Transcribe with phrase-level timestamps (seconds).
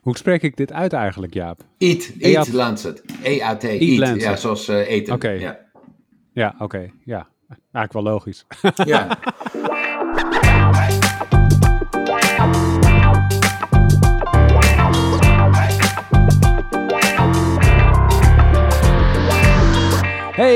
[0.00, 1.60] Hoe spreek ik dit uit eigenlijk, Jaap?
[1.78, 3.02] Eat, eat Lancet.
[3.22, 3.80] E-A-T, eat.
[3.80, 4.20] eat.
[4.20, 5.14] Ja, zoals uh, eten.
[5.14, 5.30] Oké.
[5.30, 5.58] Ja,
[6.32, 6.64] ja oké.
[6.64, 6.92] Okay.
[7.04, 8.46] Ja, eigenlijk wel logisch.
[8.84, 9.08] ja.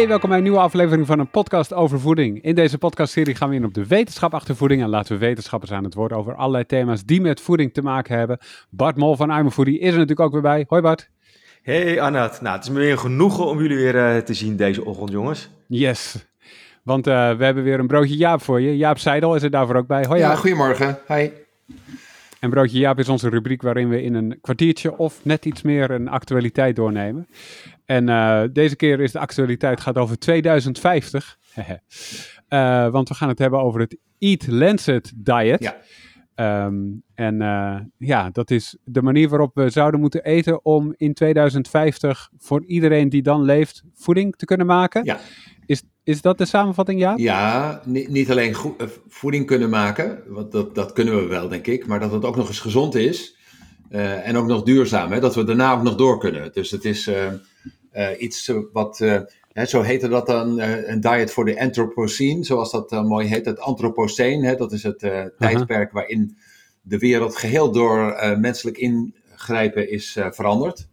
[0.04, 2.42] Hey, welkom bij een nieuwe aflevering van een podcast over voeding.
[2.42, 5.72] In deze podcastserie gaan we in op de wetenschap achter voeding en laten we wetenschappers
[5.72, 8.38] aan het woord over allerlei thema's die met voeding te maken hebben.
[8.70, 10.64] Bart Mol van I'm Foodie is er natuurlijk ook weer bij.
[10.68, 11.10] Hoi Bart.
[11.62, 14.84] Hey Annette, nou het is me weer genoegen om jullie weer uh, te zien deze
[14.84, 15.50] ochtend jongens.
[15.66, 16.26] Yes,
[16.82, 18.76] want uh, we hebben weer een broodje Jaap voor je.
[18.76, 20.04] Jaap Seidel is er daarvoor ook bij.
[20.04, 20.98] Hoi Ja, goedemorgen.
[21.08, 21.28] Hi.
[22.44, 25.90] En Broodje Jaap is onze rubriek waarin we in een kwartiertje of net iets meer
[25.90, 27.28] een actualiteit doornemen.
[27.84, 31.38] En uh, deze keer is de actualiteit gaat over 2050.
[32.48, 35.62] uh, want we gaan het hebben over het Eat Lancet Diet.
[35.62, 35.76] Ja.
[36.66, 41.14] Um, en uh, ja, dat is de manier waarop we zouden moeten eten om in
[41.14, 45.04] 2050 voor iedereen die dan leeft voeding te kunnen maken.
[45.04, 45.20] Ja.
[45.66, 47.12] Is, is dat de samenvatting, ja?
[47.16, 48.56] Ja, niet, niet alleen
[49.08, 52.36] voeding kunnen maken, want dat, dat kunnen we wel, denk ik, maar dat het ook
[52.36, 53.33] nog eens gezond is
[53.94, 56.52] uh, en ook nog duurzaam, hè, dat we daarna ook nog door kunnen.
[56.52, 57.32] Dus het is uh,
[57.94, 58.98] uh, iets wat,
[59.52, 63.58] hè, zo heette dat dan, een diet voor de Anthropocene, zoals dat mooi heet, het
[63.58, 65.26] Anthropocene, hè, dat is het -huh.
[65.38, 66.36] tijdperk waarin
[66.82, 70.88] de wereld geheel door menselijk ingrijpen is veranderd.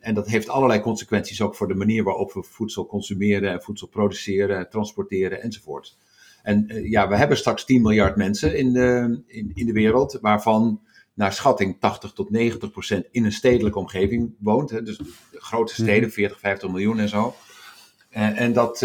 [0.00, 3.88] En dat heeft allerlei consequenties ook voor de manier waarop we voedsel consumeren en voedsel
[3.88, 5.96] produceren, transporteren enzovoort.
[6.42, 10.80] En ja, we hebben straks 10 miljard mensen in de, in, in de wereld, waarvan
[11.16, 14.70] naar schatting 80 tot 90 procent in een stedelijke omgeving woont.
[14.70, 15.00] Hè, dus
[15.32, 17.34] grote steden, 40, 50 miljoen en zo.
[18.10, 18.78] Uh, en dat,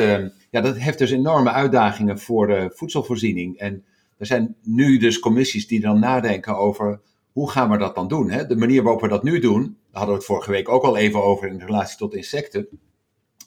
[0.49, 3.57] ja, dat heeft dus enorme uitdagingen voor de voedselvoorziening.
[3.57, 3.83] En
[4.17, 8.29] er zijn nu dus commissies die dan nadenken over hoe gaan we dat dan doen?
[8.29, 8.47] Hè?
[8.47, 10.97] De manier waarop we dat nu doen, daar hadden we het vorige week ook al
[10.97, 12.67] even over in relatie tot insecten,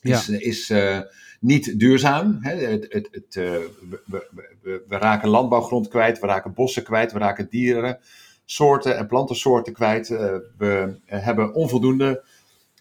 [0.00, 0.38] is, ja.
[0.38, 1.00] is uh,
[1.40, 2.38] niet duurzaam.
[2.40, 2.54] Hè?
[2.56, 7.46] Het, het, het, we, we, we, raken landbouwgrond kwijt, we raken bossen kwijt, we raken
[7.50, 7.98] dieren,
[8.44, 10.10] soorten en plantensoorten kwijt.
[10.10, 10.18] Uh,
[10.58, 12.24] we hebben onvoldoende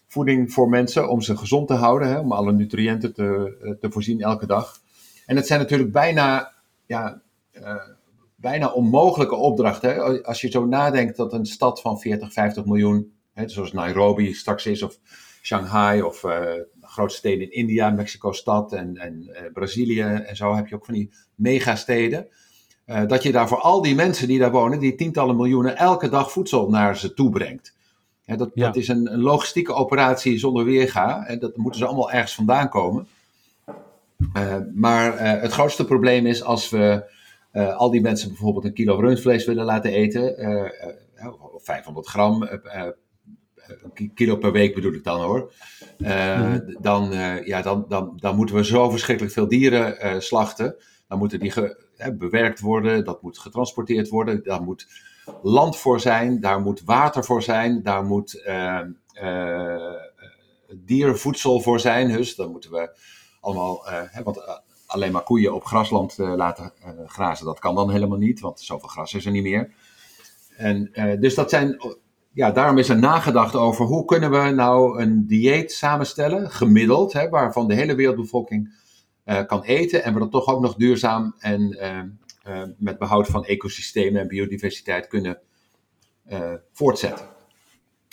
[0.06, 2.18] voeding voor mensen om ze gezond te houden, hè?
[2.18, 4.80] om alle nutriënten te, te voorzien elke dag.
[5.26, 6.52] En het zijn natuurlijk bijna
[6.86, 7.22] ja,
[8.44, 9.82] bijna onmogelijke opdracht.
[9.82, 10.22] Hè?
[10.22, 14.66] Als je zo nadenkt dat een stad van 40, 50 miljoen, hè, zoals Nairobi straks
[14.66, 14.98] is, of
[15.42, 16.42] Shanghai, of uh,
[16.80, 21.10] grote steden in India, Mexico-stad en, en Brazilië en zo, heb je ook van die
[21.34, 22.28] megasteden.
[22.86, 26.08] Uh, dat je daar voor al die mensen die daar wonen, die tientallen miljoenen, elke
[26.08, 27.74] dag voedsel naar ze toe brengt.
[28.26, 28.66] Dat, ja.
[28.66, 31.26] dat is een, een, logistieke operatie zonder weerga.
[31.26, 33.06] En dat moeten ze allemaal ergens vandaan komen.
[34.74, 37.12] maar het grootste probleem is als we
[37.52, 40.70] al die mensen bijvoorbeeld een kilo rundvlees willen laten eten, uh,
[41.18, 42.48] uh, 500 gram,
[43.94, 45.52] een kilo per week bedoel ik dan hoor,
[45.98, 46.76] mm.
[46.80, 47.12] dan,
[47.44, 50.76] ja, dan, dan, dan moeten we zo verschrikkelijk veel dieren slachten.
[51.08, 51.52] Dan moeten die
[52.12, 54.86] bewerkt worden, dat moet getransporteerd worden, daar moet
[55.42, 58.42] land voor zijn, daar moet water voor zijn, daar moet
[60.76, 62.12] dierenvoedsel voor zijn.
[62.12, 62.98] Dus dan moeten we
[63.40, 63.86] allemaal,
[64.24, 67.46] want alleen maar koeien op grasland uh, laten uh, grazen.
[67.46, 69.74] Dat kan dan helemaal niet, want zoveel gras is er niet meer.
[70.56, 71.76] En, uh, dus dat zijn,
[72.32, 77.28] ja, daarom is er nagedacht over hoe kunnen we nou een dieet samenstellen, gemiddeld, hè,
[77.28, 78.82] waarvan de hele wereldbevolking
[79.46, 81.78] kan eten en we dat toch ook nog duurzaam en
[82.78, 85.38] met behoud van ecosystemen en biodiversiteit kunnen
[86.72, 87.32] voortzetten.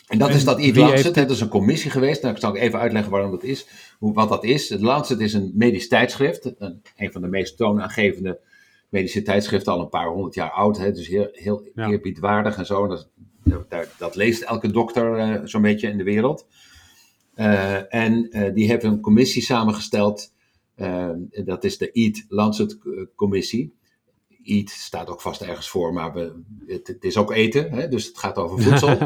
[0.08, 1.04] En dat en is dat Eat Lancet.
[1.04, 1.16] Heeft...
[1.16, 2.22] Dat is een commissie geweest.
[2.22, 3.68] Nou, ik zal even uitleggen waarom dat is.
[4.00, 4.70] Hoe, wat dat is.
[4.70, 6.54] Het Lancet is een medisch tijdschrift.
[6.58, 8.40] Een, een van de meest toonaangevende
[8.90, 9.74] medische tijdschriften.
[9.74, 10.78] Al een paar honderd jaar oud.
[10.78, 11.90] Hè, dus heel, heel ja.
[11.90, 12.88] eerbiedwaardig en zo.
[12.88, 13.10] Dat,
[13.70, 16.48] dat, dat leest elke dokter uh, zo'n beetje in de wereld.
[17.36, 20.34] Uh, en uh, die heeft een commissie samengesteld.
[21.46, 22.78] Dat is de Eat Lancet
[23.16, 23.74] Commissie.
[24.44, 27.72] Eat staat ook vast ergens voor, maar we, het, het is ook eten.
[27.72, 28.98] Hè, dus het gaat over voedsel.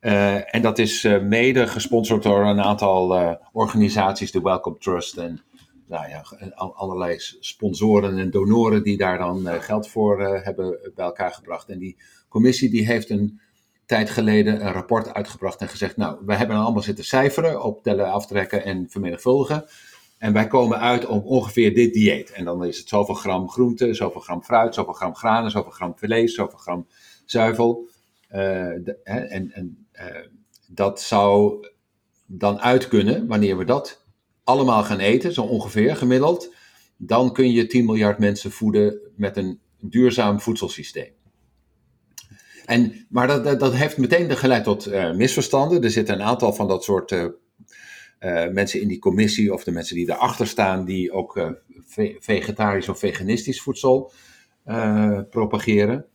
[0.00, 5.16] Uh, en dat is uh, mede gesponsord door een aantal uh, organisaties, de Welcome Trust
[5.16, 5.42] en
[5.86, 6.24] nou ja,
[6.54, 11.68] allerlei sponsoren en donoren die daar dan geld voor hebben bij elkaar gebracht.
[11.68, 11.96] En die
[12.28, 13.40] commissie die heeft een
[13.86, 18.64] tijd geleden een rapport uitgebracht en gezegd, nou, wij hebben allemaal zitten cijferen, optellen, aftrekken
[18.64, 19.64] en vermenigvuldigen.
[20.20, 22.30] En wij komen uit op ongeveer dit dieet.
[22.30, 25.92] En dan is het zoveel gram groente, zoveel gram fruit, zoveel gram granen, zoveel gram
[25.96, 26.86] vlees, zoveel gram
[27.24, 27.88] zuivel.
[28.28, 30.26] De, hè, en, en uh,
[30.68, 31.66] dat zou
[32.26, 34.04] dan uit kunnen, wanneer we dat
[34.44, 36.54] allemaal gaan eten, zo ongeveer gemiddeld,
[36.96, 41.12] dan kun je 10 miljard mensen voeden met een duurzaam voedselsysteem.
[42.64, 45.82] En, maar dat, dat, heeft meteen geleid tot uh, misverstanden.
[45.82, 47.12] Er zitten een aantal van dat soort
[48.20, 51.56] uh, mensen in die commissie, of de mensen die daarachter staan, die ook
[51.86, 54.12] ve vegetarisch of veganistisch voedsel
[55.30, 56.06] propageren.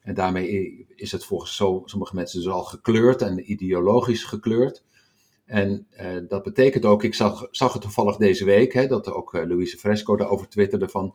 [0.00, 4.84] En daarmee is het volgens zo, sommige mensen dus al gekleurd en ideologisch gekleurd.
[5.44, 5.86] En
[6.28, 10.16] dat betekent ook, ik zag, zag het toevallig deze week, hè, dat ook Louise Fresco
[10.16, 11.14] daarover twitterde van,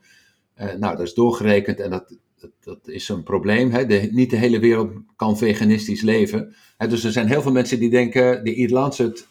[0.56, 2.18] nou dat is doorgerekend en dat,
[2.60, 3.72] dat, is een probleem.
[3.72, 3.86] Hè.
[3.86, 6.56] De, niet de hele wereld kan veganistisch leven.
[6.78, 9.28] Hè, dus er zijn heel veel mensen die denken, de Lancet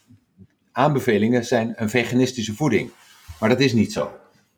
[0.73, 2.91] aanbevelingen zijn een veganistische voeding.
[3.41, 4.11] Maar dat is niet zo.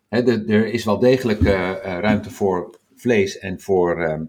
[0.09, 1.41] De, er is wel degelijk
[1.83, 4.23] ruimte voor vlees en voor ehm,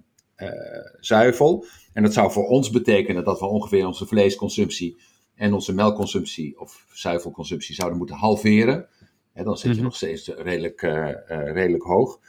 [1.00, 1.64] zuivel.
[1.92, 4.96] En dat zou voor ons betekenen dat we ongeveer onze vleesconsumptie
[5.34, 8.88] en onze melkconsumptie of zuivelconsumptie zouden moeten halveren.
[9.34, 9.84] dan zit je mhm.
[9.84, 12.20] nog steeds redelijk, uh, redelijk hoog.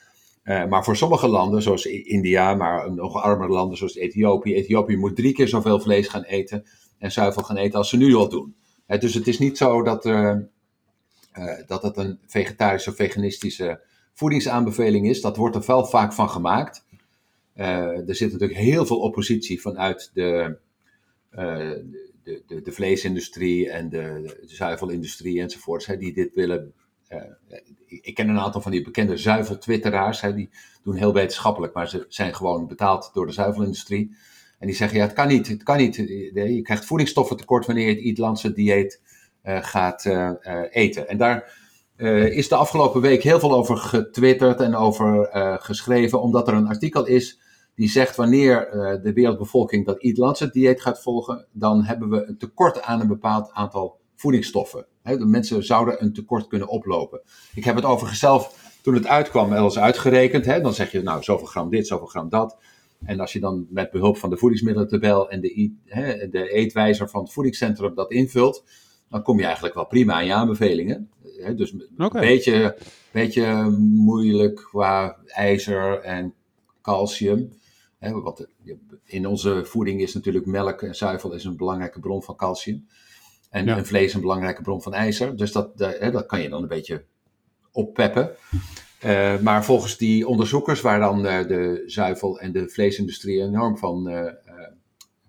[0.44, 4.56] Maar voor sommige landen, zoals India, maar nog armere landen zoals Ethiopië.
[4.56, 6.66] Ethiopië moet drie keer zoveel vlees gaan eten
[6.98, 8.56] en zuivel gaan eten als ze nu al doen.
[8.88, 10.04] Dus het is niet zo dat,
[11.68, 13.82] dat het een vegetarische of veganistische
[14.14, 15.22] voedingsaanbeveling is.
[15.22, 16.86] Dat wordt er wel vaak van gemaakt.
[17.54, 20.58] er zit natuurlijk heel veel oppositie vanuit de,
[22.28, 26.74] de, de, de vleesindustrie en de, zuivelindustrie enzovoorts, hè, die dit willen.
[27.86, 30.50] Ik ken een aantal van die bekende zuiveltwitteraars, hè, die
[30.84, 34.16] doen heel wetenschappelijk, maar ze zijn gewoon betaald door de zuivelindustrie.
[34.60, 35.96] En die zeggen, ja, het kan niet, het kan niet.
[36.34, 39.02] Je krijgt voedingsstoffen tekort wanneer je het Eatlandse dieet
[39.44, 40.32] uh, gaat uh,
[40.70, 41.08] eten.
[41.08, 41.66] En daar
[42.30, 45.30] is de afgelopen week heel veel over getwitterd en over
[45.62, 47.40] geschreven, omdat er een artikel is
[47.76, 48.70] die zegt wanneer
[49.04, 53.52] de wereldbevolking dat Lancet dieet gaat volgen, dan hebben we een tekort aan een bepaald
[53.54, 54.86] aantal voedingsstoffen.
[55.02, 57.22] He, de mensen zouden een tekort kunnen oplopen.
[57.56, 60.46] Ik heb het overigens zelf, toen het uitkwam, wel eens uitgerekend.
[60.46, 62.58] Dan zeg je, nou, zoveel gram dit, zoveel gram dat.
[63.06, 67.22] En als je dan met behulp van de voedingsmiddelentabel en de, he, de eetwijzer van
[67.22, 68.64] het voedingscentrum dat invult,
[69.10, 71.10] dan kom je eigenlijk wel prima aan je aanbevelingen.
[71.38, 72.78] He, dus een beetje,
[73.12, 76.34] beetje moeilijk qua ijzer en
[76.82, 77.50] calcium.
[77.98, 78.48] Hè, wat
[79.06, 82.88] in onze voeding is natuurlijk melk en zuivel is een belangrijke bron van calcium.
[83.50, 85.38] En, vlees een belangrijke bron van ijzer.
[85.38, 87.04] Dus dat, hè, dat kan je dan een beetje
[87.72, 88.32] oppeppen.
[89.06, 94.10] Uh, maar volgens die onderzoekers, waar dan uh, de zuivel- en de vleesindustrie enorm van
[94.10, 94.32] uh,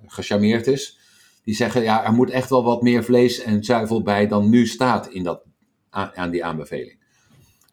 [0.06, 0.98] gecharmeerd is,
[1.44, 4.66] die zeggen ja, er moet echt wel wat meer vlees en zuivel bij dan nu
[4.66, 5.42] staat in dat,
[5.90, 6.96] aan die aanbeveling.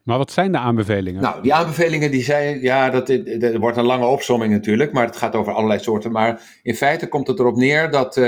[0.03, 1.21] Maar wat zijn de aanbevelingen?
[1.21, 5.15] Nou, die aanbevelingen die zijn, ja, dat, er wordt een lange opsomming natuurlijk, maar het
[5.15, 6.11] gaat over allerlei soorten.
[6.11, 8.19] Maar in feite komt het erop neer dat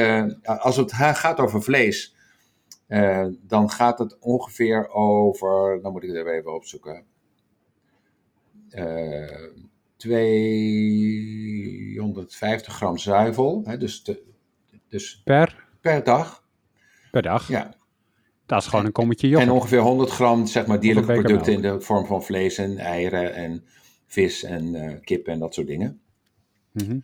[0.44, 2.16] als het gaat over vlees,
[3.42, 7.02] dan gaat het ongeveer over, dan moet ik het even opzoeken, eh,
[9.98, 14.22] 250 gram zuivel, hè, dus, te,
[14.90, 15.66] dus per?
[15.82, 16.44] per dag.
[17.12, 17.48] Per dag?
[17.48, 17.76] Ja.
[18.46, 19.50] Dat is gewoon een kommetje yoghurt.
[19.50, 23.36] En ongeveer 100 gram zeg maar, dierlijke producten in de vorm van vlees en eieren
[23.36, 23.64] en
[24.06, 26.00] vis en uh, kip en dat soort dingen.
[26.72, 27.04] Mm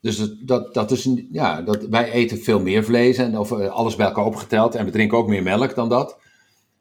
[0.00, 3.66] Dus dat, dat is een, ja, dat, wij eten veel meer vlees en of uh,
[3.66, 6.18] alles bij elkaar opgeteld en we drinken ook meer melk dan dat.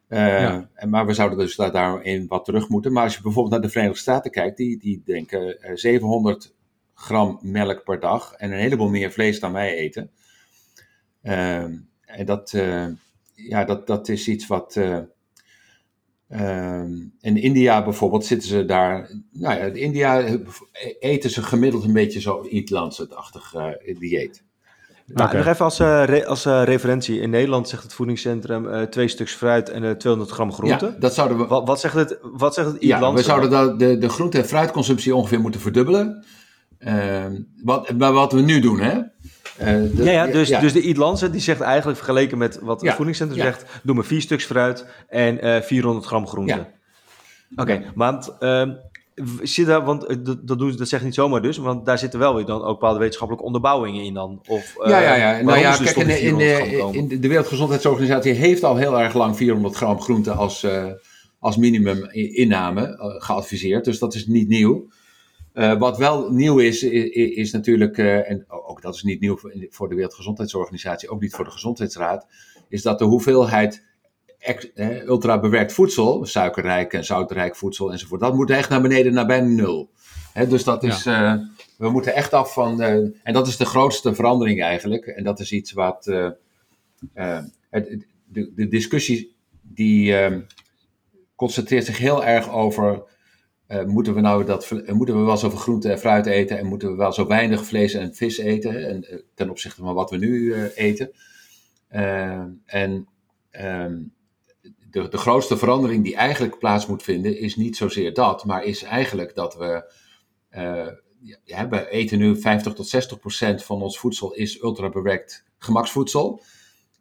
[0.10, 0.70] Uh, ja.
[0.74, 2.94] en, maar we zouden dus daar, daarin wat terug moeten.
[2.94, 6.54] Maar als je bijvoorbeeld naar de Verenigde Staten kijkt, die, die denken 700
[6.94, 10.12] gram melk per dag en een heleboel meer vlees dan wij eten.
[11.22, 12.52] Ehm, en dat,
[13.36, 14.76] ja, dat, dat is iets wat.
[16.28, 16.84] Uh,
[17.22, 19.12] in India bijvoorbeeld zitten ze daar.
[19.32, 20.40] Nou ja, in India
[21.00, 22.48] eten ze gemiddeld een beetje zo
[23.56, 24.44] uh, dieet.
[25.06, 27.20] Nou, Nog even als, uh, als referentie.
[27.20, 30.86] In Nederland zegt het voedingscentrum twee stuks fruit en 200 gram groente.
[30.86, 31.46] Ja, dat zouden we...
[31.46, 34.46] Wat, wat zegt het, wat zegt het ja, We zouden dat, de, de groente- en
[34.46, 36.26] fruitconsumptie ongeveer moeten verdubbelen.
[36.80, 39.02] Ehm, wat, maar wat we nu doen, hè?
[39.62, 43.42] Uh, ja, ja, dus, dus de Eat die zegt eigenlijk vergeleken met wat het voedingscentrum
[43.42, 46.68] zegt, doe maar vier stuks fruit en uh, eh, 400 gram groente.
[47.52, 48.70] Oké, okay, want, uh,
[49.42, 52.20] zit daar, want eh, dat, dat, doen, dat zegt niet zomaar dus, want daar zitten
[52.20, 54.42] wel weer dan ook bepaalde wetenschappelijke onderbouwingen in dan.
[54.48, 55.42] Of, ja, ja, ja.
[55.42, 59.76] Nou ja, kijk, in, in, de, in de Wereldgezondheidsorganisatie heeft al heel erg lang 400
[59.76, 60.68] gram groente als,
[61.40, 64.88] als minimum inname geadviseerd, dus dat is niet nieuw.
[65.54, 69.38] Uh, wat wel nieuw is, is, is natuurlijk, en ook dat is niet nieuw
[69.70, 72.28] voor de Wereldgezondheidsorganisatie, ook niet voor de Gezondheidsraad,
[72.70, 73.82] is dat de hoeveelheid eh,
[75.06, 79.48] ultra bewerkt voedsel, suikerrijk en zoutrijk voedsel enzovoort, dat moet echt naar beneden naar bijna
[79.48, 79.90] nul.
[80.50, 81.50] Dus dat is, ja.
[81.78, 85.52] we moeten echt af van, en dat is de grootste verandering eigenlijk, en dat is
[85.52, 86.06] iets wat,
[87.70, 90.16] het, de, de, discussie die
[91.36, 93.04] concentreert zich heel erg over
[93.86, 96.96] moeten, we nou dat, moeten we wel zoveel groente en fruit eten en moeten we
[96.96, 101.12] wel zo weinig vlees en vis eten en, ten opzichte van wat we nu eten.
[102.66, 103.08] en
[103.52, 103.98] ehm,
[104.96, 108.84] de, de grootste verandering die eigenlijk plaats moet vinden is niet zozeer dat, maar is
[108.84, 109.94] eigenlijk dat we
[111.44, 116.42] ja, we eten nu 50 tot 60 procent van ons voedsel is ultra bewerkt gemaksvoedsel.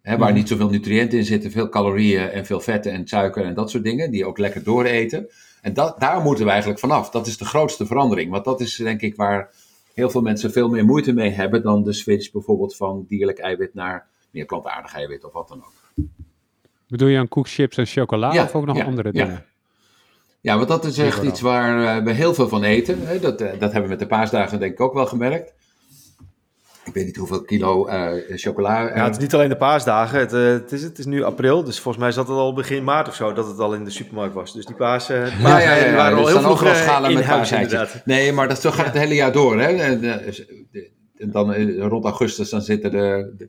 [0.02, 0.38] Hè, waar mhm.
[0.38, 3.84] niet zoveel nutriënten in zitten, veel calorieën en veel vetten en suiker en dat soort
[3.84, 5.30] dingen, die ook lekker dooreten.
[5.60, 7.10] En dat, daar moeten we eigenlijk vanaf.
[7.10, 8.30] Dat is de grootste verandering.
[8.30, 9.54] Want dat is denk ik waar
[9.94, 13.74] heel veel mensen veel meer moeite mee hebben dan de switch bijvoorbeeld van dierlijk eiwit
[13.74, 16.04] naar meer plantaardig eiwit of wat dan ook.
[16.88, 19.32] Bedoel je aan koekchips en chocola of ook nog andere dingen?
[19.32, 19.44] Ja.
[20.44, 23.06] Ja, want dat is echt iets waar eh, we heel veel van eten.
[23.06, 23.20] Hè?
[23.20, 25.52] Dat, eh, dat hebben we met de paasdagen denk ik ook wel gemerkt.
[26.84, 28.80] Ik weet niet hoeveel kilo uh, chocola.
[28.80, 30.18] Ja, het is niet alleen de paasdagen.
[30.18, 33.08] Het, het, is, het is nu april, dus volgens mij zat het al begin maart
[33.08, 34.52] of zo dat het al in de supermarkt was.
[34.52, 37.52] Dus die paas, ja, ja, ja, ja, waren al heel vroeg schalen met huis
[38.04, 39.60] Nee, maar dat, zo gaat het hele jaar door.
[39.60, 39.68] Hè?
[39.68, 40.04] En,
[41.16, 43.48] en dan rond augustus dan zitten de, de,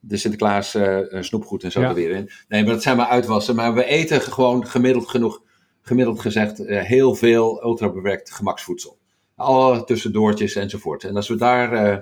[0.00, 0.76] de Sinterklaas
[1.20, 2.30] snoepgoed en zo er weer in.
[2.48, 3.54] Nee, maar dat zijn maar uitwassen.
[3.54, 5.42] Maar we eten gewoon gemiddeld genoeg
[5.82, 8.98] gemiddeld gezegd uh, heel veel ultrabewerkt gemaksvoedsel.
[9.34, 11.04] Alle tussendoortjes enzovoort.
[11.04, 11.98] En als we daar uh,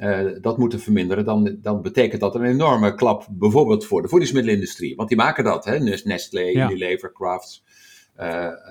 [0.00, 4.96] uh, dat moeten verminderen, dan, dan betekent dat een enorme klap bijvoorbeeld voor de voedingsmiddelenindustrie.
[4.96, 5.78] Want die maken dat, hè?
[5.78, 6.70] Nestlé, ja.
[6.70, 7.64] Unilever, Crafts,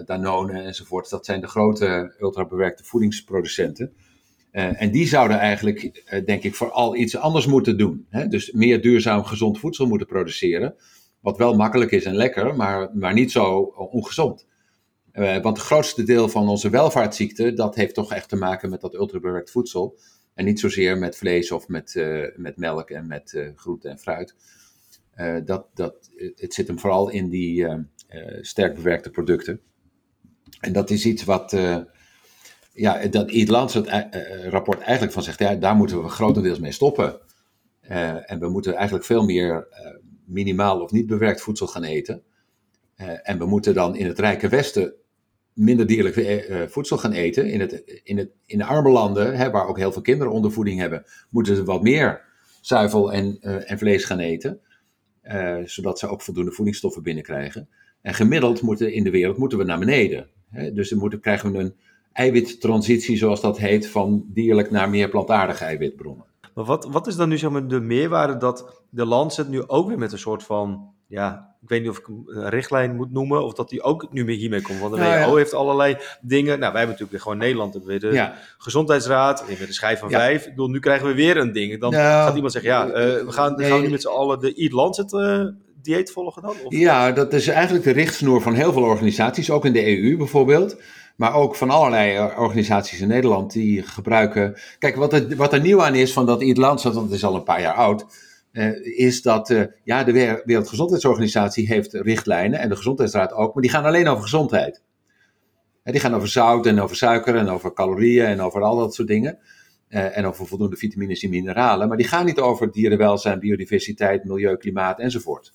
[0.06, 1.10] Danone enzovoort.
[1.10, 3.94] Dat zijn de grote ultrabewerkte voedingsproducenten.
[4.56, 8.06] En die zouden eigenlijk, denk ik, vooral iets anders moeten doen.
[8.10, 8.28] Hè?
[8.28, 10.76] Dus meer duurzaam gezond voedsel moeten produceren.
[11.20, 13.60] Wat wel makkelijk is en lekker, maar, maar niet zo
[13.92, 14.48] ongezond.
[15.14, 18.82] Uh, want het grootste deel van onze welvaartsziekten, dat heeft toch echt te maken met
[18.82, 19.98] dat ultrabewerkt voedsel.
[20.34, 24.36] En niet zozeer met vlees of met, met melk en met groente en fruit.
[25.46, 27.68] dat, dat, het zit hem vooral in die
[28.42, 29.60] sterk bewerkte producten.
[30.60, 31.52] En dat is iets wat,
[32.76, 33.88] ja, dat Eat Lancet
[34.50, 37.20] rapport eigenlijk van zegt, ja, daar moeten we grotendeels mee stoppen.
[38.26, 39.68] en we moeten eigenlijk veel meer
[40.26, 42.24] minimaal of niet bewerkt voedsel gaan eten.
[43.24, 44.94] En we moeten dan in het rijke Westen
[45.54, 47.50] minder dierlijk voedsel gaan eten.
[47.50, 50.80] In, het, in, het, in de arme landen, hè, waar ook heel veel kinderen ondervoeding
[50.80, 52.22] hebben, moeten ze wat meer
[52.62, 54.60] zuivel en, en vlees gaan eten.
[55.64, 57.70] zodat ze ook voldoende voedingsstoffen binnenkrijgen.
[58.02, 60.30] En gemiddeld moeten in de wereld moeten we naar beneden.
[60.50, 60.74] Hè?
[60.74, 61.76] Dus dan moeten, krijgen we een
[62.16, 66.26] eiwittransitie, zoals dat heet, van dierlijk naar meer plantaardige eiwitbronnen.
[66.54, 69.88] Maar wat, wat is dan nu zeg maar, de meerwaarde dat de Lancet nu ook
[69.88, 73.44] weer met een soort van, ja, ik weet niet of ik een richtlijn moet noemen,
[73.44, 74.80] of dat die ook nu meer hiermee komt.
[74.80, 76.60] Want de nou, WHO heeft allerlei dingen.
[76.60, 80.44] Nou, wij hebben natuurlijk gewoon Nederland, hebben de Gezondheidsraad, we hebben de schijf van vijf.
[80.44, 81.80] Ik bedoel, nu krijgen we weer een ding.
[81.80, 84.54] Dan gaat iemand zeggen, ja, uh, we gaan, gaan we nu met z'n allen de
[84.54, 85.46] Eat Lancet uh,
[85.82, 86.56] dieet volgen dan?
[86.64, 86.74] Of?
[86.74, 90.78] Ja, dat is eigenlijk de richtsnoer van heel veel organisaties, ook in de EU bijvoorbeeld.
[91.16, 94.58] Maar ook van allerlei eh, organisaties in Nederland die gebruiken.
[94.80, 97.36] Kijk, wat er, wat er nieuw aan is van dat Ierland, want het is al
[97.36, 98.06] een paar jaar oud.
[98.52, 103.72] Uh, is dat uh, ja, de Wereldgezondheidsorganisatie heeft richtlijnen en de Gezondheidsraad ook, maar die
[103.72, 104.82] gaan alleen over gezondheid.
[105.84, 108.94] En die gaan over zout en over suiker en over calorieën en over al dat
[108.94, 109.38] soort dingen.
[109.88, 111.88] En over voldoende vitamines en mineralen.
[111.88, 115.54] Maar die gaan niet over dierenwelzijn, biodiversiteit, milieu, klimaat enzovoort.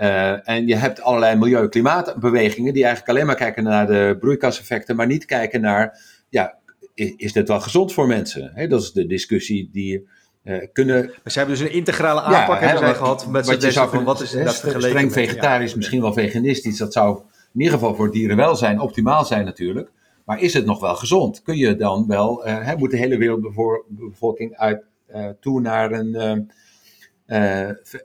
[0.00, 5.06] Uh, en je hebt allerlei milieu-klimaatbewegingen die eigenlijk alleen maar kijken naar de broeikaseffecten, maar
[5.06, 6.58] niet kijken naar, ja,
[6.94, 8.50] is, is dit wel gezond voor mensen?
[8.54, 10.08] He, dat is de discussie die
[10.44, 11.10] uh, kunnen...
[11.24, 14.04] Ze hebben dus een integrale aanpak ja, hebben zij gehad met wat je zou van,
[14.04, 17.20] wat is dat Streng vegetarisch, misschien wel veganistisch, dat zou
[17.54, 19.90] in ieder geval voor dierenwelzijn optimaal zijn natuurlijk.
[20.24, 21.42] Maar is het nog wel gezond?
[21.42, 24.82] Kun je dan wel, uh, moet de hele wereldbevolking uit,
[25.40, 26.50] toe naar een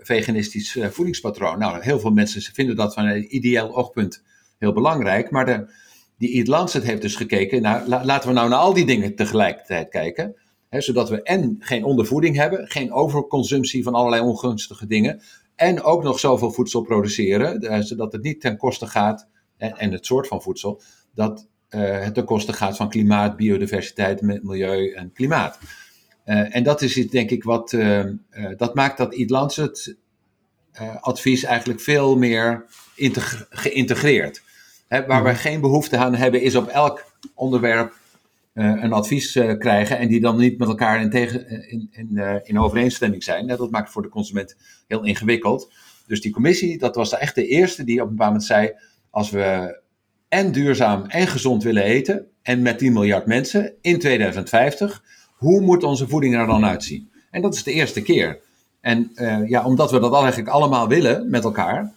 [0.01, 1.59] veganistisch uh, voedingspatroon.
[1.59, 4.23] Nou, heel veel mensen vinden dat van een ideaal oogpunt
[4.57, 5.31] heel belangrijk.
[5.31, 5.73] Maar de,
[6.17, 9.89] die Eat Lancet heeft dus gekeken naar, laten we nou naar al die dingen tegelijkertijd
[9.89, 10.35] kijken.
[10.69, 15.21] Hè, zodat we en geen ondervoeding hebben, geen overconsumptie van allerlei ongunstige dingen.
[15.55, 19.27] En ook nog zoveel voedsel produceren, uh, zodat het niet ten koste gaat,
[19.57, 20.81] en, en het soort van voedsel,
[21.13, 25.59] dat het ten koste gaat van klimaat, biodiversiteit, milieu en klimaat.
[26.25, 28.13] Uh, en dat is het, denk ik, wat uh, uh,
[28.57, 29.95] dat maakt dat Eat Lancet
[30.99, 32.65] advies eigenlijk veel meer
[33.49, 34.43] geïntegreerd.
[34.87, 35.37] Hè, waar we mhm.
[35.37, 37.93] geen behoefte aan hebben, is op elk onderwerp
[38.53, 43.23] een advies krijgen en die dan niet met elkaar in, tegen, in, in, in overeenstemming
[43.23, 43.47] zijn.
[43.47, 44.55] dat maakt het voor de consument
[44.87, 45.73] heel ingewikkeld.
[46.07, 48.73] Dus die commissie, dat was echt de eerste die op een bepaald moment zei:
[49.09, 49.79] als we
[50.27, 55.03] en duurzaam en gezond willen eten, en met 10 miljard mensen in 2050
[55.45, 57.09] hoe moet onze voeding er dan uitzien?
[57.31, 58.39] En dat is de eerste keer.
[58.81, 61.93] En uh, ja, omdat we dat eigenlijk allemaal willen met elkaar,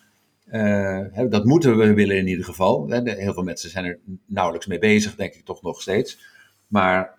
[1.29, 2.91] dat moeten we willen in ieder geval.
[2.91, 6.19] Heel veel mensen zijn er nauwelijks mee bezig, denk ik toch nog steeds.
[6.67, 7.17] Maar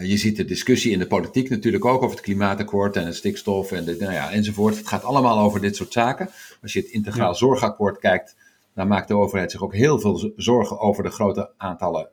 [0.00, 3.72] je ziet de discussie in de politiek natuurlijk ook over het klimaatakkoord en het stikstof
[3.72, 4.76] en de, nou ja, enzovoort.
[4.76, 6.28] Het gaat allemaal over dit soort zaken.
[6.62, 8.36] Als je het integraal zorgakkoord kijkt,
[8.74, 12.08] dan maakt de overheid zich ook heel veel zorgen over de grote aantallen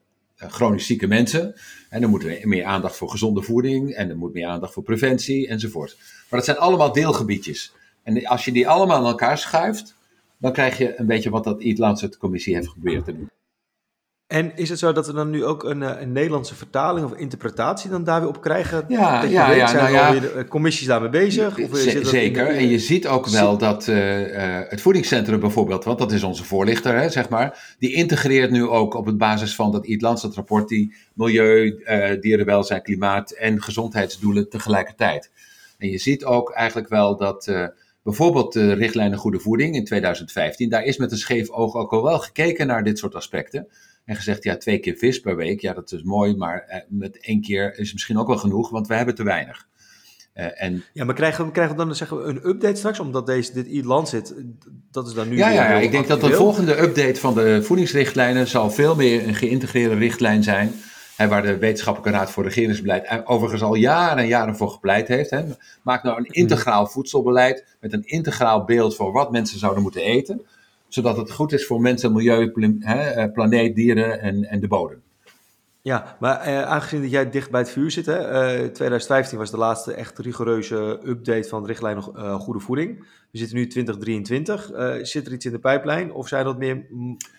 [0.47, 1.55] chronisch zieke mensen.
[1.89, 4.83] En dan moet er meer aandacht voor gezonde voeding en er moet meer aandacht voor
[4.83, 5.95] preventie enzovoort.
[5.99, 7.73] Maar dat zijn allemaal deelgebiedjes.
[8.03, 9.95] En als je die allemaal aan elkaar schuift,
[10.37, 13.29] dan krijg je een beetje wat dat Eat commissie heeft geprobeerd te doen.
[14.31, 17.13] En is het zo dat we dan nu ook een, eh, een, Nederlandse vertaling of
[17.13, 18.85] interpretatie dan daar weer op krijgen?
[18.87, 19.67] Ja, ja, weet, ja.
[19.67, 21.59] Zijn nou ja, eh, commissies daarmee bezig?
[21.59, 22.47] Of zeker.
[22.47, 23.97] En je ziet ook wel dat uh,
[24.67, 28.93] het voedingscentrum bijvoorbeeld, want dat is onze voorlichter, hè, zeg maar, die integreert nu ook
[28.93, 29.87] op het basis van dat
[30.21, 35.31] het rapport die milieu, uh, dierenwelzijn, klimaat en gezondheidsdoelen tegelijkertijd.
[35.77, 37.69] En je ziet ook eigenlijk wel dat
[38.03, 42.03] bijvoorbeeld de richtlijnen goede voeding in 2015, daar is met een scheef oog ook al
[42.03, 43.67] wel gekeken naar dit soort aspecten.
[44.05, 47.19] En gezegd, ja, twee keer vis per week, ja, dat is mooi, maar eh, met
[47.19, 49.69] één keer is misschien ook wel genoeg, want we hebben te weinig.
[50.35, 50.83] Uh, en...
[50.93, 52.99] Ja, maar krijgen we, krijgen we dan zeggen we, een update straks?
[52.99, 54.33] Omdat deze, dit e-land zit,
[54.91, 55.37] dat is dan nu...
[55.37, 59.27] Ja, ja, ja ik denk dat de volgende update van de voedingsrichtlijnen zal veel meer
[59.27, 60.73] een geïntegreerde richtlijn zijn.
[61.15, 65.29] Hè, waar de Wetenschappelijke Raad voor Regeringsbeleid overigens al jaren en jaren voor gepleit heeft.
[65.29, 65.43] Hè.
[65.83, 70.41] Maak nou een integraal voedselbeleid met een integraal beeld van wat mensen zouden moeten eten
[70.93, 75.01] zodat het goed is voor mensen, milieu, eh, planeet, dieren en, en de bodem.
[75.83, 79.37] Ja, maar eh, aangezien dat jij dicht bij het vuur zit, hè, uh, eh, 2015
[79.37, 82.99] was de laatste echt rigoureuze update van de richtlijn uh, Goede Voeding.
[83.31, 84.71] We zitten nu 2023.
[84.71, 86.85] Uh, zit er iets in de pijplijn of zijn dat meer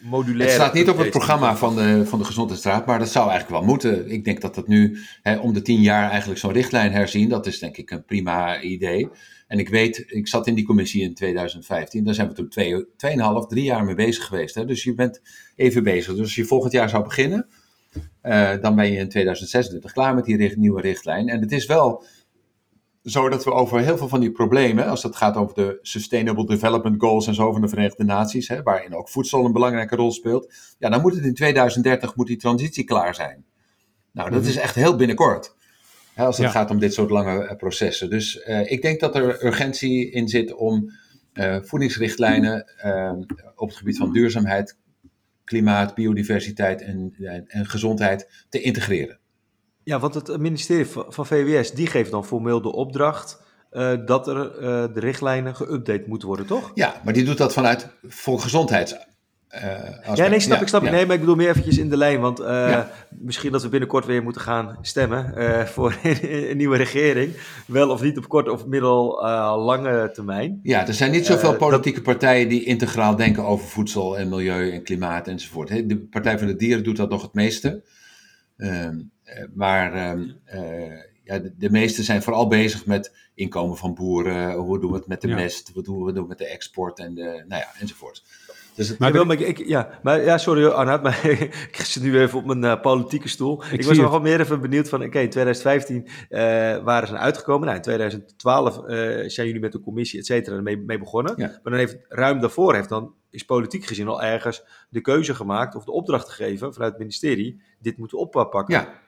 [0.00, 0.52] modulaire?
[0.52, 3.60] Het staat niet op het programma van de, van de Gezondheidsraad, maar dat zou eigenlijk
[3.60, 4.10] wel moeten.
[4.10, 7.46] Ik denk dat dat nu hè, om de tien jaar eigenlijk zo'n richtlijn herzien, dat
[7.46, 9.08] is denk ik een prima idee.
[9.52, 12.86] En ik weet, ik zat in die commissie in 2015, daar zijn we toen twee,
[12.96, 14.54] tweeënhalf, drie jaar mee bezig geweest.
[14.54, 14.64] Hè?
[14.64, 15.22] Dus je bent
[15.56, 16.12] even bezig.
[16.12, 17.46] Dus als je volgend jaar zou beginnen,
[18.22, 21.28] uh, dan ben je in 2026 klaar met die nieuwe richtlijn.
[21.28, 22.04] En het is wel
[23.04, 26.46] zo dat we over heel veel van die problemen, als het gaat over de Sustainable
[26.46, 30.12] Development Goals en zo van de Verenigde Naties, hè, waarin ook voedsel een belangrijke rol
[30.12, 33.44] speelt, ja, dan moet het in 2030 moet die transitie klaar zijn.
[34.12, 34.48] Nou, dat mhm.
[34.48, 35.54] is echt heel binnenkort
[36.16, 38.10] als het gaat om dit soort lange eh, processen.
[38.10, 40.92] Dus uh, ik denk dat er urgentie in zit om
[41.34, 43.12] uh, voedingsrichtlijnen uh,
[43.54, 44.78] op het gebied van duurzaamheid,
[45.44, 49.18] klimaat, biodiversiteit en, en, en, gezondheid te integreren.
[49.84, 53.40] Ja, want het ministerie van VWS die geeft dan formeel de opdracht
[54.04, 54.52] dat er
[54.92, 56.70] de richtlijnen geüpdate moeten worden, toch?
[56.74, 58.94] Ja, maar die doet dat vanuit volksgezondheids
[59.54, 60.90] uh, ja, nee, snap ik, snap ik.
[60.90, 64.06] Nee, maar ik bedoel meer eventjes in de lijn, want uh, misschien dat we binnenkort
[64.06, 67.36] weer moeten gaan stemmen uh, voor een, nieuwe regering.
[67.66, 70.60] Wel of niet op korte of middellange termijn.
[70.62, 74.82] Ja, er zijn niet zoveel politieke partijen die integraal denken over voedsel en milieu en
[74.82, 75.68] klimaat enzovoort.
[75.68, 77.82] De Partij van de Dieren doet dat nog het meeste.
[78.56, 78.96] Ehm,
[79.54, 80.28] maar ehm,
[81.24, 84.52] ja, de, de meesten zijn vooral bezig met inkomen van boeren.
[84.52, 85.72] Hoe doen we het met de mest?
[85.74, 88.24] Wat doen we doen met de export en de, nou ja, enzovoort.
[88.74, 91.24] Dus maar, wil, maar ik, ja, maar ja, sorry Arnoud, maar
[91.70, 93.62] ik zit nu even op mijn uh, politieke stoel.
[93.72, 96.38] Ik, was nog wel meer even benieuwd van, oké, in 2015 uh,
[96.84, 97.64] waren ze uitgekomen.
[97.64, 98.84] Nou, in 2012 uh,
[99.26, 101.34] zijn jullie met de commissie, et cetera, mee, mee begonnen.
[101.36, 101.46] Ja.
[101.46, 105.74] Maar dan heeft ruim daarvoor, heeft dan, is politiek gezien al ergens de keuze gemaakt
[105.74, 108.74] of de opdracht gegeven vanuit het ministerie, dit moeten oppakken.
[108.74, 109.00] Ja.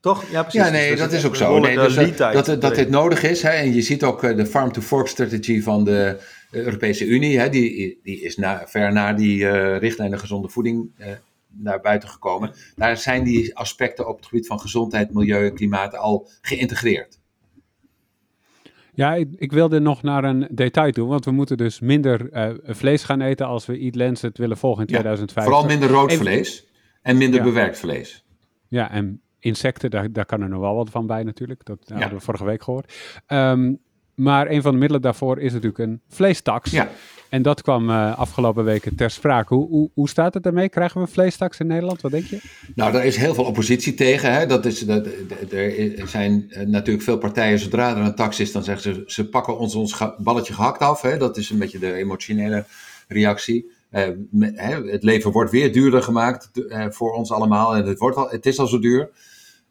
[0.00, 0.24] Toch?
[0.30, 0.60] Ja, precies.
[0.60, 1.58] Ja, nee, dus dat, is ook zo.
[1.58, 3.42] Nee, dus, dat, dat, dat dit nodig is.
[3.42, 8.00] Hè, en je ziet ook de farm-to-fork strategy van de de Europese Unie, hè, die,
[8.02, 11.06] die is na, ver na die uh, richtlijnen gezonde voeding uh,
[11.48, 12.52] naar buiten gekomen.
[12.76, 17.18] Daar zijn die aspecten op het gebied van gezondheid, milieu en klimaat al geïntegreerd.
[18.94, 22.54] Ja, ik, ik, wilde nog naar een detail toe, want we moeten dus minder uh,
[22.62, 25.52] vlees gaan eten als we Eat Lancet willen volgen in 2050.
[25.52, 26.66] vooral minder rood vlees
[27.02, 28.24] en minder bewerkt vlees.
[28.68, 31.64] Ja, en insecten, daar, daar kan er nog wel wat van bij natuurlijk.
[31.64, 32.94] Dat hebben we vorige week gehoord.
[33.26, 33.78] Um,
[34.18, 36.70] maar een van de middelen daarvoor is natuurlijk een vleestaks.
[36.70, 36.88] Ja.
[37.28, 39.54] En dat kwam uh, afgelopen weken ter sprake.
[39.54, 40.68] Hoe, hoe, hoe, staat het ermee?
[40.68, 42.00] Krijgen we een vleestaks in Nederland?
[42.00, 42.40] Wat denk je?
[42.74, 44.32] Nou, daar is heel veel oppositie tegen.
[44.32, 44.46] Hè.
[44.46, 45.06] Dat is, dat,
[45.50, 49.28] er zijn eh, natuurlijk veel partijen, zodra er een tax is, dan zeggen ze, ze
[49.28, 51.02] pakken ons ons balletje gehakt af.
[51.02, 51.16] Hè.
[51.16, 52.64] Dat is een beetje de emotionele
[53.08, 53.70] reactie.
[53.92, 54.06] Uh,
[54.90, 56.50] het leven wordt weer duurder gemaakt
[56.88, 57.76] voor ons allemaal.
[57.76, 59.10] En het, wordt al, het is al zo duur.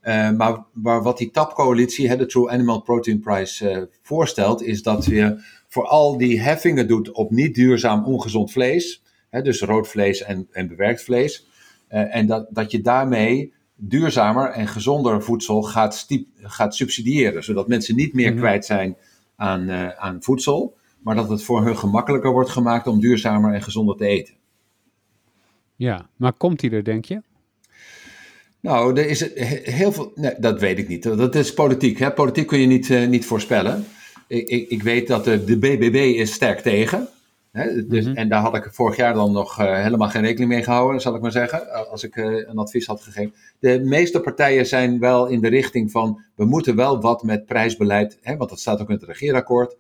[0.04, 5.06] Uh, maar, maar, wat die TAP-coalitie, de True Animal Protein Price, uh, voorstelt, is dat
[5.06, 10.24] je voor al die heffingen doet op niet duurzaam ongezond vlees, hè, dus rood vlees
[10.24, 11.48] en, en bewerkt vlees,
[11.90, 17.68] uh, en dat, dat je daarmee duurzamer en gezonder voedsel gaat, stiep, gaat subsidiëren, zodat
[17.68, 18.40] mensen niet meer mhm.
[18.40, 18.98] kwijt zijn
[19.36, 23.96] aan, aan voedsel, maar dat het voor hun gemakkelijker wordt gemaakt om duurzamer en gezonder
[23.96, 24.34] te eten.
[25.76, 27.22] Ja, maar komt die er, denk je?
[28.68, 30.12] Nou, er is heel veel.
[30.16, 31.04] Nee, dat weet ik niet.
[31.04, 32.00] Dat is politiek.
[32.00, 32.12] Hè?
[32.12, 33.86] Politiek kun je niet, uh, niet voorspellen.
[34.28, 37.08] Ik, ik, ik, weet dat de, de BBB is sterk tegen.
[37.52, 37.88] Hè?
[37.88, 38.16] Dus, mhm.
[38.16, 41.16] En daar had ik vorig jaar dan nog uh, helemaal geen rekening mee gehouden, zal
[41.16, 41.90] ik maar zeggen.
[41.90, 43.34] Als ik uh, een advies had gegeven.
[43.60, 46.22] De meeste partijen zijn wel in de richting van.
[46.36, 48.20] We moeten wel wat met prijsbeleid.
[48.22, 48.38] Hè?
[48.38, 49.78] Want dat staat ook in het regeerakkoord.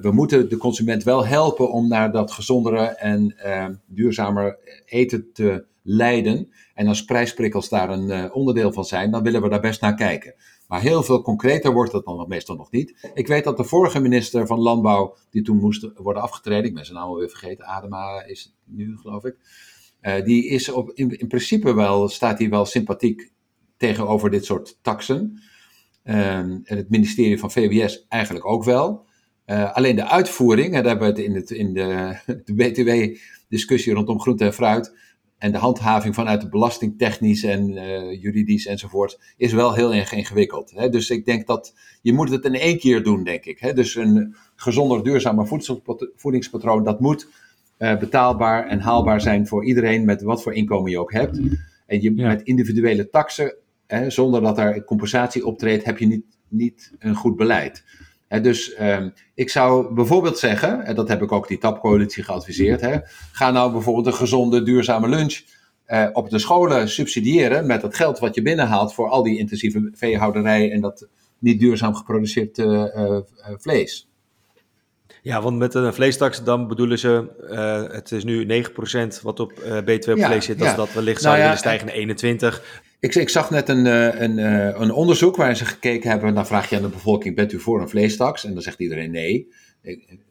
[0.00, 3.34] we moeten de consument wel helpen om naar dat gezondere en
[3.86, 6.52] duurzamer eten te leiden.
[6.74, 9.94] En als prijsprikkels daar een uh, onderdeel van zijn, dan willen we daar best naar
[9.94, 10.34] kijken.
[10.66, 13.10] Maar heel veel concreter wordt het dan meestal nog niet.
[13.14, 16.84] Ik weet dat de vorige minister van Landbouw, die toen moest worden afgetreden, ik ben
[16.84, 19.36] zijn naam alweer vergeten, Adema is het nu geloof ik.
[20.02, 23.32] Uh, die is op, in, in, principe wel, staat hij wel sympathiek
[23.76, 25.42] tegenover dit soort taxen.
[26.04, 29.06] Uh, en het ministerie van VWS eigenlijk ook wel.
[29.46, 33.94] Uh, alleen de uitvoering, en daar hebben we het in, het, in de, de BTW-discussie
[33.94, 34.92] rondom groente en fruit
[35.38, 40.72] en de handhaving vanuit de belastingtechnisch en uh, juridisch enzovoort is wel heel erg ingewikkeld.
[40.74, 40.88] Hè?
[40.88, 43.58] Dus ik denk dat je moet het in één keer doen, denk ik.
[43.58, 43.72] Hè?
[43.72, 45.62] Dus een gezonder, duurzamer
[46.16, 47.28] voedingspatroon, dat moet
[47.78, 51.40] uh, betaalbaar en haalbaar zijn voor iedereen met wat voor inkomen je ook hebt.
[51.86, 53.54] En je, met individuele taxen,
[53.86, 57.84] hè, zonder dat er compensatie optreedt, heb je niet, niet een goed beleid
[58.28, 62.98] dus um, ik zou bijvoorbeeld zeggen, en dat heb ik ook die tapcoalitie geadviseerd, hè,
[63.32, 65.40] ga nou bijvoorbeeld een gezonde, duurzame lunch
[65.86, 69.90] uh, op de scholen subsidiëren met het geld wat je binnenhaalt voor al die intensieve
[69.94, 74.07] veehouderij en dat niet duurzaam geproduceerd uh, vlees.
[75.22, 79.52] Ja, want met een vleestaks dan bedoelen ze, uh, het is nu 9% wat op
[79.64, 82.82] uh, B2 op vlees zit, als dat wellicht zou nou willen stijgen naar 21.
[83.00, 83.84] Ik, ik, zag net een,
[84.22, 84.38] een,
[84.82, 87.80] een onderzoek waarin ze gekeken hebben, dan vraag je aan de bevolking, bent u voor
[87.80, 88.44] een vleestaks?
[88.44, 89.48] En dan zegt iedereen nee,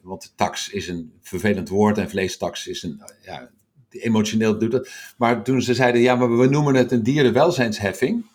[0.02, 3.50] want tax is een vervelend woord en vleestaks is een, ja,
[3.90, 5.14] emotioneel doet het.
[5.18, 8.26] Maar toen ze zeiden, ja, maar we noemen het een dierenwelzijnsheffing,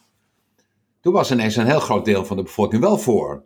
[1.00, 3.44] toen was ineens een heel groot deel van de bevolking wel voor.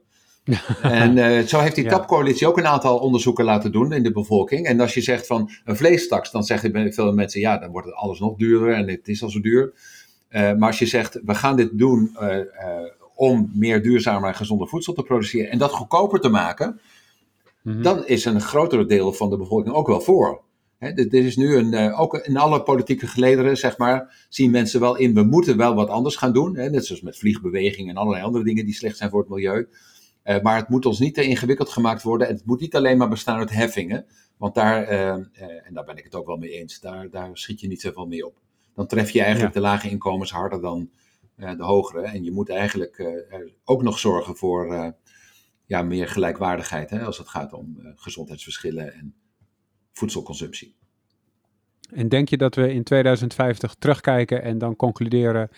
[0.83, 1.91] En uh, zo heeft die ja.
[1.91, 4.67] tapcoalitie ook een aantal onderzoeken laten doen in de bevolking.
[4.67, 7.97] En als je zegt van een vleestaks, dan zeggen veel mensen, ja, dan wordt het
[7.97, 9.73] alles nog duurder en het is al zo duur.
[10.31, 12.39] Uh, maar als je zegt, we gaan dit doen uh,
[13.15, 16.81] om meer duurzamer en gezonder voedsel te produceren en dat goedkoper te maken,
[17.63, 17.83] mm-hmm.
[17.83, 20.45] dan is een grotere deel van de bevolking ook wel voor.
[20.79, 25.15] Dit, is nu een, ook in alle politieke gelederen, zeg maar, zien mensen wel in,
[25.15, 26.57] we moeten wel wat anders gaan doen.
[26.57, 29.69] Hè, net zoals met vliegbeweging en allerlei andere dingen die slecht zijn voor het milieu.
[30.27, 32.29] Uh, maar het moet ons niet te ingewikkeld gemaakt worden.
[32.29, 34.07] En het moet niet alleen maar bestaan uit heffingen.
[34.37, 37.31] Want daar, uh, uh, en daar ben ik het ook wel mee eens, daar, daar
[37.33, 38.39] schiet je niet zoveel mee op.
[38.75, 39.61] Dan tref je eigenlijk ja.
[39.61, 40.91] de lage inkomens harder dan
[41.37, 42.03] de hogere.
[42.03, 43.05] En je moet eigenlijk
[43.65, 44.95] ook nog zorgen voor
[45.67, 49.15] ja, meer gelijkwaardigheid hè, als het gaat om gezondheidsverschillen en
[49.93, 50.77] voedselconsumptie.
[51.93, 55.51] En denk je dat we in 2050 terugkijken en dan concluderen: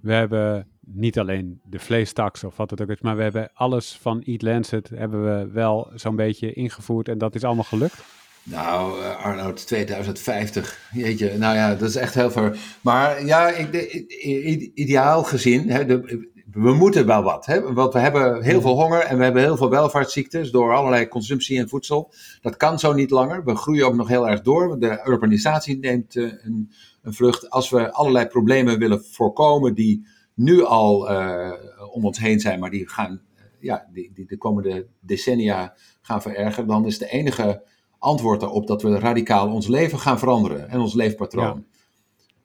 [0.00, 3.98] we hebben niet alleen de vleestaks of wat het ook is, maar we hebben alles
[4.00, 8.04] van Eat Lancet hebben we wel zo'n beetje ingevoerd en dat is allemaal gelukt?
[8.44, 12.58] Nou, uh, Arnoud, 2050, jeetje, nou ja, dat is echt heel ver.
[12.80, 17.46] Maar ja, ik, de, ideaal gezien, hè, de, we moeten wel wat.
[17.46, 17.72] Hè?
[17.72, 21.58] Want we hebben heel veel honger en we hebben heel veel welvaartsziektes door allerlei consumptie
[21.58, 22.12] en voedsel.
[22.40, 23.44] Dat kan zo niet langer.
[23.44, 24.78] We groeien ook nog heel erg door.
[24.78, 27.50] De urbanisatie neemt uh, een, een vlucht.
[27.50, 30.06] Als we allerlei problemen willen voorkomen die
[30.42, 31.52] nu al uh,
[31.92, 36.22] om ons heen zijn, maar die gaan uh, ja, die, die de komende decennia gaan
[36.22, 37.62] verergeren, dan is de enige
[37.98, 41.64] antwoord erop dat we radicaal ons leven gaan veranderen en ons leefpatroon.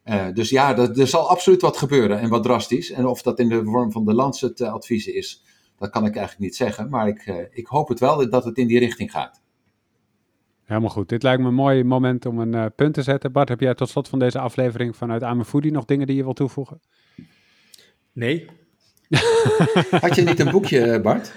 [0.04, 0.28] Ja.
[0.28, 2.90] Uh, dus ja, er zal absoluut wat gebeuren en wat drastisch.
[2.90, 5.42] En of dat in de vorm van de Lancet-adviezen is,
[5.78, 6.88] dat kan ik eigenlijk niet zeggen.
[6.88, 9.42] Maar ik, ik hoop het wel dat het in die richting gaat.
[10.64, 11.08] Helemaal goed.
[11.08, 13.32] Dit lijkt me een mooi moment om een punt te zetten.
[13.32, 16.36] Bart, heb jij tot slot van deze aflevering vanuit Amefoodie nog dingen die je wilt
[16.36, 16.80] toevoegen?
[18.18, 18.46] Nee.
[20.00, 21.32] Had je niet een boekje, Bart?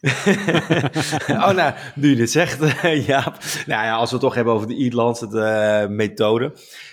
[1.28, 2.82] oh, nou, nu je dit zegt,
[3.12, 3.34] ja.
[3.66, 6.52] Nou ja, als we het toch hebben over de Lancet uh, methode.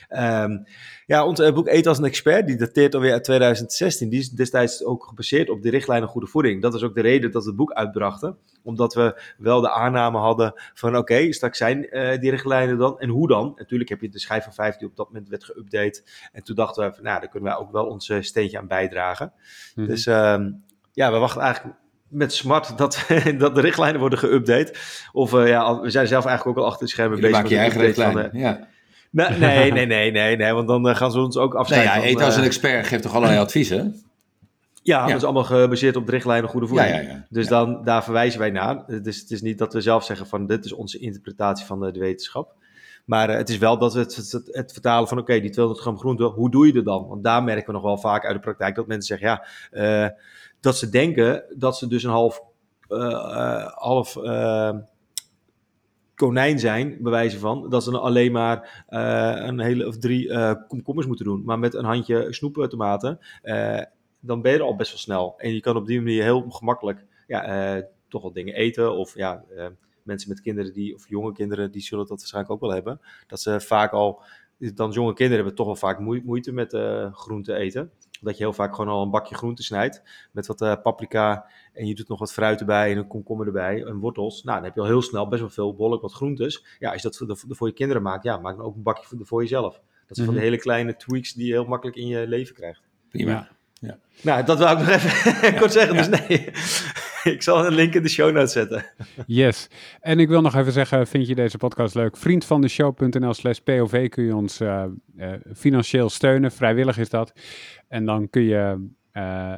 [0.09, 0.65] Um,
[1.05, 4.09] ja, ons boek Eet als een expert, die dateert alweer uit 2016.
[4.09, 6.61] Die is destijds ook gebaseerd op de richtlijnen goede voeding.
[6.61, 8.37] Dat is ook de reden dat we het boek uitbrachten.
[8.63, 12.99] Omdat we wel de aanname hadden van oké, okay, straks zijn uh, die richtlijnen dan.
[12.99, 13.53] En hoe dan?
[13.55, 16.03] Natuurlijk heb je de schijf van 5 die op dat moment werd geüpdate.
[16.31, 19.31] En toen dachten we van nou, daar kunnen wij ook wel ons steentje aan bijdragen.
[19.35, 19.93] Mm -hmm.
[19.93, 20.63] Dus um,
[20.93, 21.75] ja, we wachten eigenlijk
[22.15, 23.05] met smart dat,
[23.37, 24.77] dat de richtlijnen worden geüpdate.
[25.11, 27.37] Of uh, ja, we zijn zelf eigenlijk ook al achter de schermen bezig.
[27.37, 28.67] Maak je eigen richtlijnen, ja.
[29.11, 31.93] Nee, nee, nee, nee, nee, nee, want dan gaan ze ons ook afsluiten.
[31.93, 34.03] Nee, ja, Eet als een expert geeft toch allerlei adviezen?
[34.83, 36.89] Ja, dat is allemaal gebaseerd op de richtlijnen goede voeding.
[36.89, 39.01] Ja, ja, dus dan, daar verwijzen wij naar.
[39.01, 41.91] Dus het is niet dat we zelf zeggen van dit is onze interpretatie van de,
[41.91, 42.53] de wetenschap.
[43.05, 45.85] Maar uh, het is wel dat we het, het, het vertalen van oké, die 200
[45.85, 47.07] gram groente, hoe doe je dat dan?
[47.07, 49.45] Want daar merken we nog wel vaak uit de praktijk dat mensen zeggen ja,
[50.03, 50.09] uh,
[50.65, 52.41] dat ze denken dat ze dus een half,
[52.89, 54.17] uh, half
[56.15, 61.25] konijn zijn, bij wijze van, dat ze alleen maar een hele of drie komkommers moeten
[61.25, 61.43] doen.
[61.45, 63.19] Maar met een handje snoepen tomaten,
[64.19, 65.33] dan ben je er al best wel snel.
[65.37, 69.43] En je kan op die manier heel gemakkelijk ja, toch wel dingen eten of ja
[70.03, 73.01] mensen met kinderen die, of jonge kinderen, die zullen dat waarschijnlijk ook wel hebben.
[73.27, 74.21] Dat ze vaak al,
[74.57, 77.91] dan jonge kinderen hebben toch wel vaak moeite met uh, groente eten.
[78.25, 81.87] Dat je heel vaak gewoon al een bakje groente snijdt met wat uh, paprika en
[81.87, 84.43] je doet nog wat fruit erbij en een komkommer erbij en wortels.
[84.43, 86.65] Nou, dan heb je al heel snel best wel veel behoorlijk wat groentes.
[86.79, 89.05] Ja, als je dat voor, voor je kinderen maakt, ja, maak dan ook een bakje
[89.05, 89.81] voor, voor jezelf.
[90.07, 90.49] Dat zijn van de mhm.
[90.49, 92.81] hele kleine tweaks die je heel makkelijk in je leven krijgt.
[93.09, 93.47] Prima.
[93.73, 93.97] Ja.
[94.21, 95.95] Nou, dat wil ik nog even kort zeggen.
[95.95, 96.51] Dus nee,
[97.33, 98.85] ik zal een link in de show notes zetten.
[99.27, 99.69] Yes.
[99.99, 102.17] En ik wil nog even zeggen, vind je deze podcast leuk?
[102.17, 104.83] Vriend van de show.nl slash POV kun je ons uh,
[105.17, 106.51] uh, financieel steunen.
[106.51, 107.33] Vrijwillig is dat.
[107.87, 109.53] En dan kun je uh,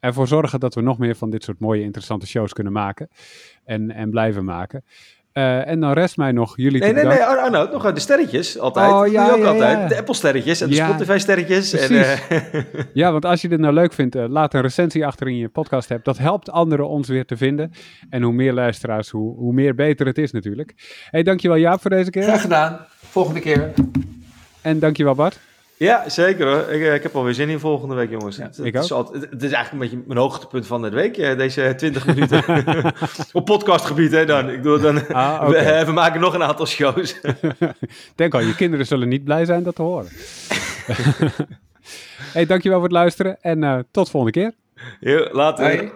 [0.00, 3.08] ervoor zorgen dat we nog meer van dit soort mooie, interessante shows kunnen maken.
[3.64, 4.84] En, en blijven maken.
[5.34, 8.00] Uh, en dan rest mij nog jullie nee, te Nee, nee, nee, Arnoud, nog de
[8.00, 8.92] sterretjes altijd.
[8.92, 9.78] Oh, ja, ook ja, altijd.
[9.78, 9.88] Ja.
[9.88, 11.72] De Apple-sterretjes en de Spotify-sterretjes.
[11.72, 12.16] En, uh...
[12.92, 15.48] ja, want als je dit nou leuk vindt, uh, laat een recensie achter in je
[15.48, 16.04] podcast hebt.
[16.04, 17.72] Dat helpt anderen ons weer te vinden.
[18.10, 20.74] En hoe meer luisteraars, hoe, hoe meer beter het is natuurlijk.
[21.10, 22.22] hey, dankjewel Jaap voor deze keer.
[22.22, 22.86] Graag gedaan.
[22.96, 23.72] Volgende keer.
[24.60, 25.38] En dankjewel Bart.
[25.76, 26.72] Ja, zeker hoor.
[26.72, 28.36] Ik, eh, ik heb alweer zin in volgende week, jongens.
[28.36, 31.36] het, ik is altijd, het, is eigenlijk een beetje mijn hoogtepunt van de week, eh,
[31.36, 32.44] deze 20 minuten.
[33.32, 34.50] Op podcastgebied, hè, dan.
[34.50, 37.20] Ik doe dan ah, we, eh, we, maken nog een aantal shows.
[38.14, 40.08] Denk al, je kinderen zullen niet blij zijn dat te horen.
[42.32, 44.52] hey, dankjewel voor het luisteren en uh, tot volgende keer.
[45.00, 45.92] Yo, later.